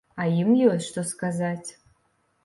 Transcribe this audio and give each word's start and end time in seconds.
А 0.21 0.25
ім 0.43 0.47
ёсць, 0.69 0.87
што 0.91 1.03
сказаць. 1.09 1.69